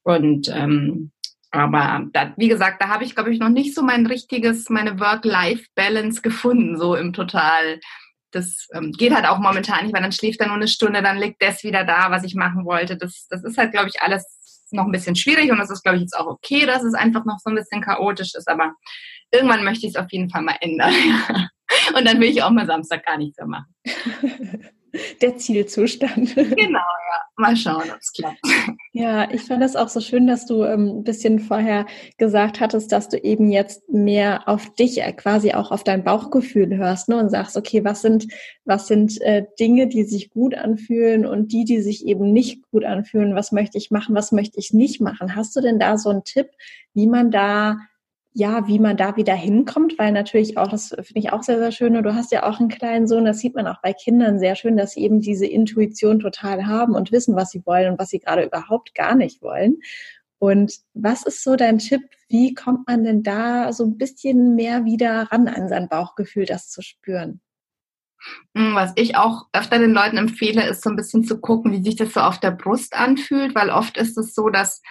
[0.04, 1.12] Und ähm,
[1.52, 5.00] aber da, wie gesagt, da habe ich, glaube ich, noch nicht so mein richtiges, meine
[5.00, 7.80] Work-Life-Balance gefunden, so im Total.
[8.32, 11.18] Das ähm, geht halt auch momentan nicht, weil dann schläft er nur eine Stunde, dann
[11.18, 12.98] liegt das wieder da, was ich machen wollte.
[12.98, 14.26] Das, das ist halt, glaube ich, alles
[14.72, 17.26] noch ein bisschen schwierig und das ist, glaube ich, jetzt auch okay, dass es einfach
[17.26, 18.74] noch so ein bisschen chaotisch ist, aber
[19.32, 20.94] irgendwann möchte ich es auf jeden Fall mal ändern.
[21.96, 23.74] und dann will ich auch mal Samstag gar nichts mehr machen.
[25.22, 26.36] der Zielzustand.
[26.36, 27.18] Genau, ja.
[27.40, 28.40] Mal schauen, ob es klappt.
[28.94, 31.86] Ja, ich fand das auch so schön, dass du ähm, ein bisschen vorher
[32.18, 36.76] gesagt hattest, dass du eben jetzt mehr auf dich, äh, quasi auch auf dein Bauchgefühl
[36.78, 38.28] hörst ne, und sagst, okay, was sind,
[38.66, 42.86] was sind äh, Dinge, die sich gut anfühlen und die, die sich eben nicht gut
[42.86, 43.36] anfühlen?
[43.36, 45.36] Was möchte ich machen, was möchte ich nicht machen?
[45.36, 46.48] Hast du denn da so einen Tipp,
[46.94, 47.78] wie man da
[48.38, 51.72] ja, wie man da wieder hinkommt, weil natürlich auch, das finde ich auch sehr, sehr
[51.72, 54.38] schön, und du hast ja auch einen kleinen Sohn, das sieht man auch bei Kindern
[54.38, 58.00] sehr schön, dass sie eben diese Intuition total haben und wissen, was sie wollen und
[58.00, 59.78] was sie gerade überhaupt gar nicht wollen.
[60.38, 62.04] Und was ist so dein Tipp?
[62.30, 66.70] Wie kommt man denn da so ein bisschen mehr wieder ran an sein Bauchgefühl, das
[66.70, 67.42] zu spüren?
[68.56, 71.82] Hm, was ich auch öfter den Leuten empfehle, ist so ein bisschen zu gucken, wie
[71.82, 74.84] sich das so auf der Brust anfühlt, weil oft ist es so, dass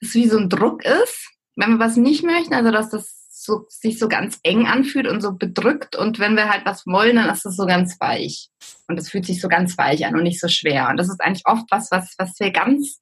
[0.00, 3.66] es wie so ein Druck ist wenn wir was nicht möchten, also dass das so,
[3.68, 7.30] sich so ganz eng anfühlt und so bedrückt und wenn wir halt was wollen, dann
[7.30, 8.48] ist das so ganz weich.
[8.88, 10.88] Und es fühlt sich so ganz weich an und nicht so schwer.
[10.88, 13.00] Und das ist eigentlich oft was, was, was wir ganz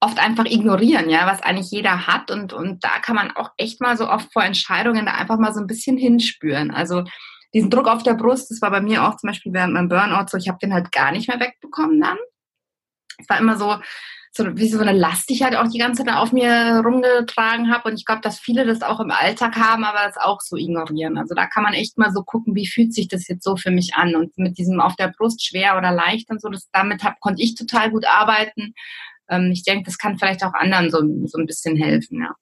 [0.00, 3.80] oft einfach ignorieren, ja, was eigentlich jeder hat und, und da kann man auch echt
[3.80, 6.70] mal so oft vor Entscheidungen da einfach mal so ein bisschen hinspüren.
[6.70, 7.04] Also
[7.54, 10.26] diesen Druck auf der Brust, das war bei mir auch zum Beispiel während meinem Burnout
[10.28, 12.18] so, ich habe den halt gar nicht mehr wegbekommen dann.
[13.18, 13.76] Es war immer so,
[14.36, 17.72] so wie so eine Last, die ich halt auch die ganze Zeit auf mir rumgetragen
[17.72, 17.88] habe.
[17.88, 21.18] Und ich glaube, dass viele das auch im Alltag haben, aber das auch so ignorieren.
[21.18, 23.70] Also da kann man echt mal so gucken, wie fühlt sich das jetzt so für
[23.70, 24.14] mich an.
[24.14, 27.42] Und mit diesem auf der Brust schwer oder leicht und so, das, damit hab, konnte
[27.42, 28.74] ich total gut arbeiten.
[29.28, 32.34] Ähm, ich denke, das kann vielleicht auch anderen so, so ein bisschen helfen, ja.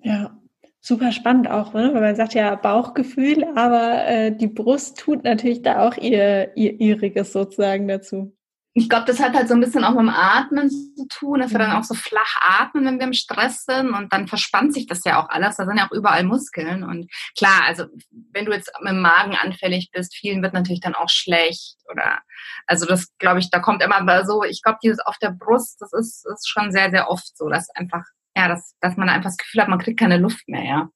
[0.00, 0.38] Ja,
[0.80, 1.90] super spannend auch, ne?
[1.92, 6.80] weil man sagt ja Bauchgefühl, aber äh, die Brust tut natürlich da auch ihr, ihr
[6.80, 8.37] ihriges sozusagen dazu
[8.78, 11.52] ich glaube, das hat halt so ein bisschen auch mit dem Atmen zu tun, dass
[11.52, 11.76] wir dann mhm.
[11.76, 15.22] auch so flach atmen, wenn wir im Stress sind und dann verspannt sich das ja
[15.22, 15.56] auch alles.
[15.56, 19.36] Da sind ja auch überall Muskeln und klar, also wenn du jetzt mit dem Magen
[19.36, 22.20] anfällig bist, vielen wird natürlich dann auch schlecht oder
[22.66, 25.92] also das glaube ich, da kommt immer so, ich glaube, dieses auf der Brust, das
[25.92, 28.04] ist, ist schon sehr, sehr oft so, dass einfach,
[28.36, 30.88] ja, dass, dass man einfach das Gefühl hat, man kriegt keine Luft mehr, ja.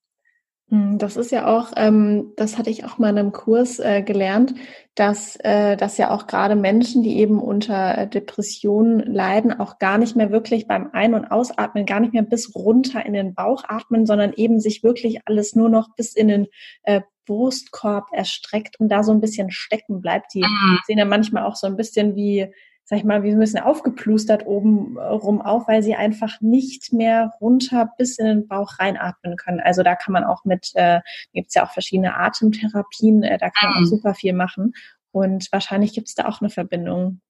[0.73, 4.01] Hm, das ist ja auch, ähm, das hatte ich auch mal in einem Kurs äh,
[4.01, 4.55] gelernt,
[4.95, 9.99] dass, äh, dass ja auch gerade Menschen, die eben unter äh, Depressionen leiden, auch gar
[9.99, 13.65] nicht mehr wirklich beim Ein- und Ausatmen, gar nicht mehr bis runter in den Bauch
[13.69, 16.47] atmen, sondern eben sich wirklich alles nur noch bis in den
[16.85, 20.33] äh, Brustkorb erstreckt und da so ein bisschen stecken bleibt.
[20.33, 20.79] Die mhm.
[20.87, 22.51] sehen ja manchmal auch so ein bisschen wie
[22.93, 26.93] sag ich mal, wie ein bisschen aufgeplustert oben äh, rum auf, weil sie einfach nicht
[26.93, 29.61] mehr runter bis in den Bauch reinatmen können.
[29.61, 31.01] Also da kann man auch mit, äh,
[31.33, 33.87] gibt es ja auch verschiedene Atemtherapien, äh, da kann man auch mhm.
[33.87, 34.75] super viel machen.
[35.11, 37.23] Und wahrscheinlich gibt es da auch eine Verbindung.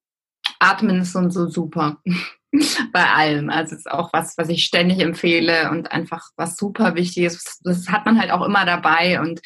[0.58, 1.98] Atmen ist so, so super.
[2.92, 3.48] Bei allem.
[3.48, 7.60] Also es ist auch was, was ich ständig empfehle und einfach was super wichtig ist.
[7.62, 9.40] Das hat man halt auch immer dabei und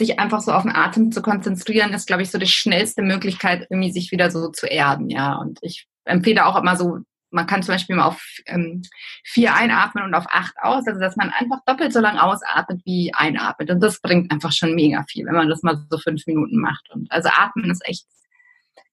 [0.00, 3.66] sich einfach so auf den Atem zu konzentrieren, ist, glaube ich, so die schnellste Möglichkeit,
[3.70, 5.36] irgendwie sich wieder so zu erden, ja.
[5.36, 6.98] Und ich empfehle auch immer so,
[7.30, 8.82] man kann zum Beispiel mal auf ähm,
[9.22, 13.12] vier einatmen und auf acht aus, also dass man einfach doppelt so lang ausatmet wie
[13.14, 13.70] einatmet.
[13.70, 16.88] Und das bringt einfach schon mega viel, wenn man das mal so fünf Minuten macht.
[16.90, 18.04] Und also atmen ist echt,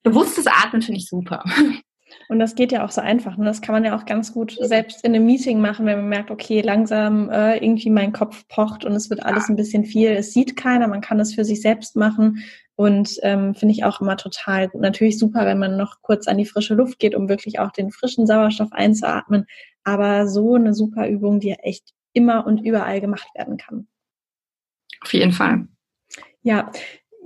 [0.03, 1.43] bewusstes Atmen finde ich super.
[2.29, 3.37] Und das geht ja auch so einfach.
[3.37, 3.45] Ne?
[3.45, 6.31] Das kann man ja auch ganz gut selbst in einem Meeting machen, wenn man merkt,
[6.31, 10.11] okay, langsam äh, irgendwie mein Kopf pocht und es wird alles ein bisschen viel.
[10.11, 12.43] Es sieht keiner, man kann es für sich selbst machen.
[12.75, 14.81] Und ähm, finde ich auch immer total gut.
[14.81, 17.91] Natürlich super, wenn man noch kurz an die frische Luft geht, um wirklich auch den
[17.91, 19.47] frischen Sauerstoff einzuatmen.
[19.83, 23.87] Aber so eine super Übung, die ja echt immer und überall gemacht werden kann.
[25.01, 25.67] Auf jeden Fall.
[26.43, 26.71] Ja,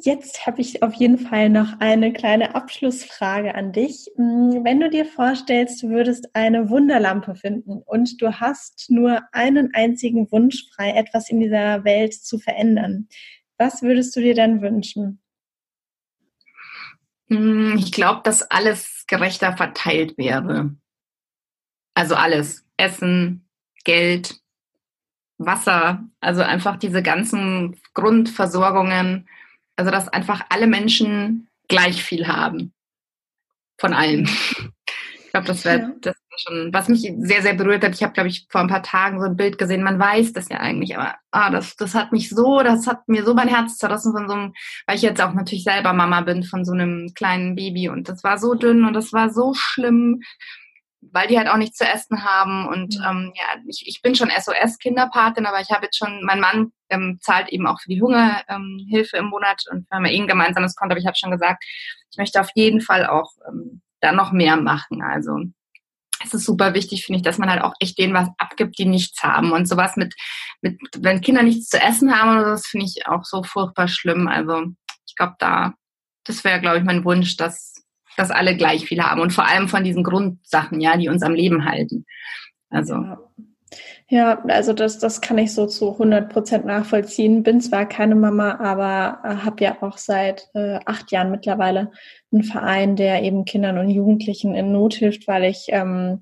[0.03, 4.07] Jetzt habe ich auf jeden Fall noch eine kleine Abschlussfrage an dich.
[4.15, 9.75] Hm, wenn du dir vorstellst, du würdest eine Wunderlampe finden und du hast nur einen
[9.75, 13.07] einzigen Wunsch frei, etwas in dieser Welt zu verändern,
[13.57, 15.21] was würdest du dir dann wünschen?
[17.27, 20.75] Hm, ich glaube, dass alles gerechter verteilt wäre.
[21.93, 22.65] Also alles.
[22.77, 23.47] Essen,
[23.83, 24.41] Geld,
[25.37, 29.27] Wasser, also einfach diese ganzen Grundversorgungen
[29.81, 32.71] also, dass einfach alle Menschen gleich viel haben.
[33.79, 34.29] Von allen.
[35.25, 35.91] Ich glaube, das wäre ja.
[36.01, 37.95] das wär schon, was mich sehr, sehr berührt hat.
[37.95, 39.81] Ich habe, glaube ich, vor ein paar Tagen so ein Bild gesehen.
[39.81, 43.23] Man weiß das ja eigentlich, aber ah, das, das hat mich so, das hat mir
[43.23, 44.53] so mein Herz zerrissen von so einem,
[44.85, 48.23] weil ich jetzt auch natürlich selber Mama bin von so einem kleinen Baby und das
[48.23, 50.21] war so dünn und das war so schlimm
[51.01, 52.67] weil die halt auch nichts zu essen haben.
[52.67, 56.71] Und ähm, ja, ich, ich bin schon SOS-Kinderpatin, aber ich habe jetzt schon, mein Mann
[56.89, 60.21] ähm, zahlt eben auch für die Hungerhilfe ähm, im Monat und wir haben ja eh
[60.21, 61.63] ein gemeinsames Konto, aber ich habe schon gesagt,
[62.11, 65.01] ich möchte auf jeden Fall auch ähm, da noch mehr machen.
[65.01, 65.37] Also
[66.23, 68.85] es ist super wichtig, finde ich, dass man halt auch echt denen was abgibt, die
[68.85, 69.51] nichts haben.
[69.51, 70.13] Und sowas mit,
[70.61, 74.27] mit wenn Kinder nichts zu essen haben oder das finde ich auch so furchtbar schlimm.
[74.27, 74.65] Also
[75.07, 75.73] ich glaube, da
[76.23, 77.80] das wäre, glaube ich, mein Wunsch, dass,
[78.17, 81.33] dass alle gleich viel haben und vor allem von diesen Grundsachen, ja, die uns am
[81.33, 82.05] Leben halten.
[82.69, 82.95] Also.
[84.09, 84.43] Ja.
[84.49, 87.43] Also das, das kann ich so zu 100 Prozent nachvollziehen.
[87.43, 91.91] Bin zwar keine Mama, aber äh, habe ja auch seit äh, acht Jahren mittlerweile
[92.33, 96.19] einen Verein, der eben Kindern und Jugendlichen in Not hilft, weil ich ähm,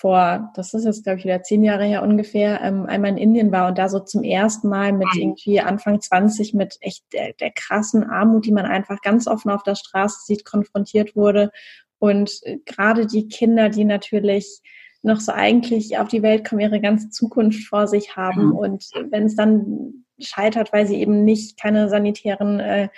[0.00, 3.52] vor, das ist jetzt glaube ich wieder zehn Jahre her ungefähr, ähm, einmal in Indien
[3.52, 5.20] war und da so zum ersten Mal mit mhm.
[5.20, 9.62] irgendwie Anfang 20 mit echt der, der krassen Armut, die man einfach ganz offen auf
[9.62, 11.50] der Straße sieht, konfrontiert wurde.
[11.98, 14.62] Und äh, gerade die Kinder, die natürlich
[15.02, 18.46] noch so eigentlich auf die Welt kommen, ihre ganze Zukunft vor sich haben.
[18.46, 18.52] Mhm.
[18.52, 22.88] Und wenn es dann scheitert, weil sie eben nicht keine sanitären äh,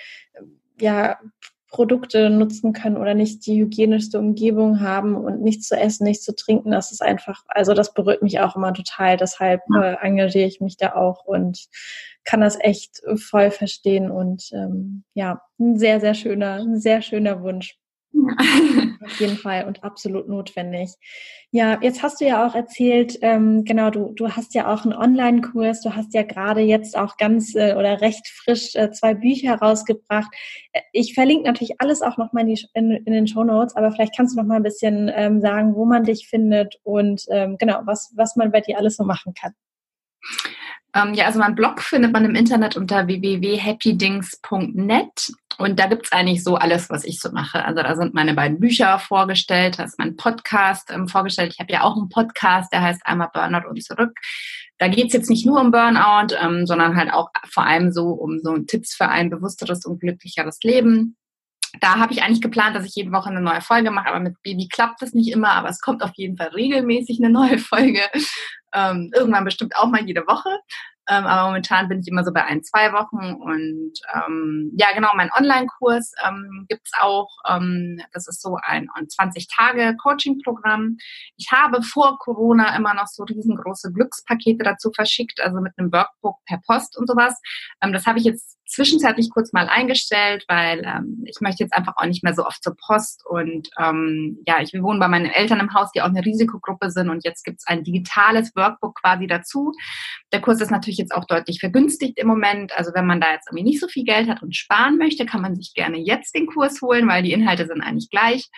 [0.81, 1.19] ja,
[1.73, 6.37] Produkte nutzen können oder nicht die hygienischste Umgebung haben und nichts zu essen, nichts zu
[6.37, 9.17] trinken, das ist einfach, also das berührt mich auch immer total.
[9.17, 11.67] Deshalb äh, engagiere ich mich da auch und
[12.25, 17.43] kann das echt voll verstehen und ähm, ja, ein sehr, sehr schöner, ein sehr schöner
[17.43, 17.82] Wunsch.
[18.14, 20.90] Auf jeden Fall und absolut notwendig.
[21.51, 24.94] Ja, jetzt hast du ja auch erzählt, ähm, genau, du, du hast ja auch einen
[24.94, 29.57] Online-Kurs, du hast ja gerade jetzt auch ganz äh, oder recht frisch äh, zwei Bücher
[29.57, 30.33] rausgebracht.
[30.72, 34.16] Äh, ich verlinke natürlich alles auch nochmal in, in, in den Show Notes, aber vielleicht
[34.16, 37.81] kannst du noch mal ein bisschen ähm, sagen, wo man dich findet und ähm, genau,
[37.85, 39.53] was, was man bei dir alles so machen kann.
[40.94, 46.43] Ähm, ja, also mein Blog findet man im Internet unter www.happydings.net und da gibt's eigentlich
[46.43, 47.65] so alles, was ich so mache.
[47.65, 51.53] Also da sind meine beiden Bücher vorgestellt, da ist mein Podcast ähm, vorgestellt.
[51.53, 54.12] Ich habe ja auch einen Podcast, der heißt einmal Burnout und zurück.
[54.79, 58.41] Da geht's jetzt nicht nur um Burnout, ähm, sondern halt auch vor allem so um
[58.43, 61.17] so Tipps für ein bewussteres und glücklicheres Leben
[61.81, 64.41] da habe ich eigentlich geplant, dass ich jede Woche eine neue Folge mache, aber mit
[64.43, 68.03] Baby klappt das nicht immer, aber es kommt auf jeden Fall regelmäßig eine neue Folge.
[68.75, 70.49] Ähm, irgendwann bestimmt auch mal jede Woche.
[71.12, 73.35] Ähm, aber momentan bin ich immer so bei ein, zwei Wochen.
[73.35, 77.29] Und ähm, ja, genau, mein Online-Kurs ähm, gibt auch.
[77.46, 80.96] Ähm, das ist so ein 20-Tage-Coaching-Programm.
[81.37, 86.38] Ich habe vor Corona immer noch so riesengroße Glückspakete dazu verschickt, also mit einem Workbook
[86.46, 87.38] per Post und sowas.
[87.83, 91.94] Ähm, das habe ich jetzt zwischenzeitlich kurz mal eingestellt, weil ähm, ich möchte jetzt einfach
[91.96, 93.25] auch nicht mehr so oft zur Post.
[93.27, 97.11] Und ähm, ja, ich wohne bei meinen Eltern im Haus, die auch eine Risikogruppe sind.
[97.11, 99.72] Und jetzt gibt es ein digitales Workbook quasi dazu.
[100.33, 102.77] Der Kurs ist natürlich jetzt auch deutlich vergünstigt im Moment.
[102.77, 105.43] Also wenn man da jetzt irgendwie nicht so viel Geld hat und sparen möchte, kann
[105.43, 108.49] man sich gerne jetzt den Kurs holen, weil die Inhalte sind eigentlich gleich.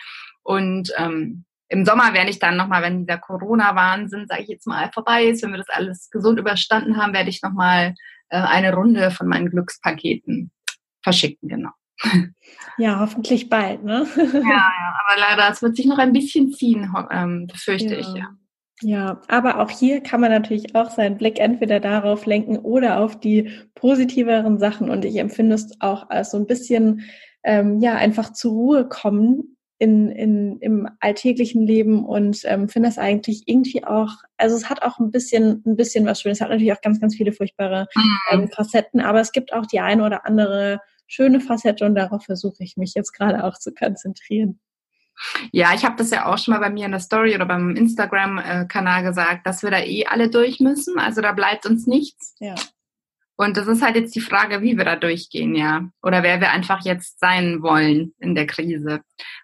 [0.43, 4.91] Und ähm, im Sommer werde ich dann nochmal, wenn dieser Corona-Wahnsinn, sage ich jetzt mal,
[4.93, 7.95] vorbei ist, wenn wir das alles gesund überstanden haben, werde ich nochmal
[8.29, 10.53] äh, eine Runde von meinen Glückspaketen
[11.03, 11.71] verschicken, genau.
[12.77, 14.05] Ja, hoffentlich bald, ne?
[14.17, 18.01] Ja, ja aber leider, es wird sich noch ein bisschen ziehen, ähm, befürchte ja.
[18.01, 18.29] ich, ja.
[18.83, 23.19] Ja, aber auch hier kann man natürlich auch seinen Blick entweder darauf lenken oder auf
[23.19, 24.91] die positiveren Sachen.
[24.91, 27.03] Und ich empfinde es auch als so ein bisschen,
[27.45, 32.99] ähm, ja, einfach zur Ruhe kommen in, in, im alltäglichen Leben und ähm, finde das
[32.99, 36.39] eigentlich irgendwie auch, also es hat auch ein bisschen, ein bisschen was Schönes.
[36.39, 38.19] Es hat natürlich auch ganz, ganz viele furchtbare mhm.
[38.33, 42.63] ähm, Facetten, aber es gibt auch die eine oder andere schöne Facette und darauf versuche
[42.65, 44.59] ich mich jetzt gerade auch zu konzentrieren.
[45.53, 47.77] Ja, ich habe das ja auch schon mal bei mir in der Story oder beim
[47.77, 50.99] Instagram-Kanal gesagt, dass wir da eh alle durch müssen.
[50.99, 52.35] Also da bleibt uns nichts.
[52.41, 52.55] Ja.
[53.37, 55.89] Und das ist halt jetzt die Frage, wie wir da durchgehen, ja.
[56.03, 59.01] Oder wer wir einfach jetzt sein wollen in der Krise.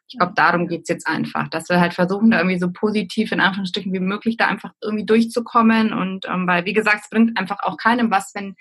[0.06, 3.40] Ich glaube, darum geht's jetzt einfach, dass wir halt versuchen, da irgendwie so positiv in
[3.40, 5.92] Anführungsstrichen wie möglich da einfach irgendwie durchzukommen.
[5.92, 8.54] Und ähm, weil, wie gesagt, es bringt einfach auch keinem was, wenn,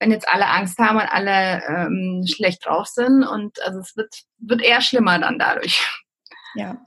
[0.00, 3.24] wenn jetzt alle Angst haben und alle ähm, schlecht drauf sind.
[3.24, 5.80] Und also es wird, wird eher schlimmer dann dadurch.
[6.54, 6.82] Ja,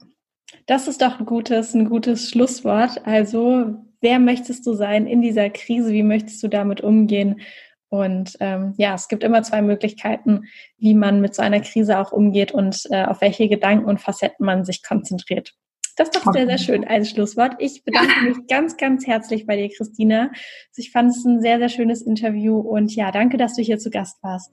[0.66, 3.06] das ist doch ein gutes, ein gutes Schlusswort.
[3.06, 5.92] Also, wer möchtest du sein in dieser Krise?
[5.92, 7.40] Wie möchtest du damit umgehen?
[7.88, 10.44] Und ähm, ja, es gibt immer zwei Möglichkeiten,
[10.78, 14.46] wie man mit so einer Krise auch umgeht und äh, auf welche Gedanken und Facetten
[14.46, 15.54] man sich konzentriert.
[15.96, 17.56] Das ist doch sehr, sehr schön als Schlusswort.
[17.58, 20.30] Ich bedanke mich ganz, ganz herzlich bei dir, Christina.
[20.74, 23.90] Ich fand es ein sehr, sehr schönes Interview und ja, danke, dass du hier zu
[23.90, 24.50] Gast warst.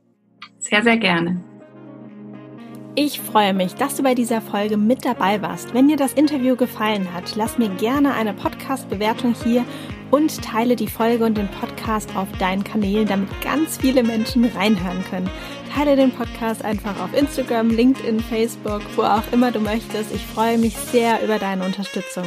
[0.60, 1.42] Sehr, sehr gerne.
[3.02, 5.74] Ich freue mich, dass du bei dieser Folge mit dabei warst.
[5.74, 9.64] Wenn dir das Interview gefallen hat, lass mir gerne eine Podcast-Bewertung hier
[10.12, 15.02] und teile die Folge und den Podcast auf deinen Kanälen, damit ganz viele Menschen reinhören
[15.10, 15.30] können.
[15.74, 20.14] Teile den Podcast einfach auf Instagram, LinkedIn, Facebook, wo auch immer du möchtest.
[20.14, 22.26] Ich freue mich sehr über deine Unterstützung.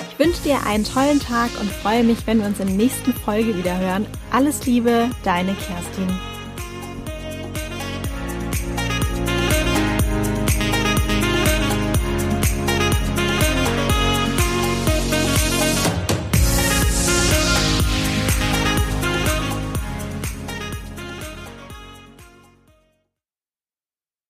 [0.00, 3.12] Ich wünsche dir einen tollen Tag und freue mich, wenn wir uns in der nächsten
[3.12, 4.06] Folge wieder hören.
[4.30, 6.35] Alles Liebe, deine Kerstin.